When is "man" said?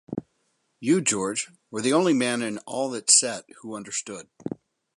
2.15-2.41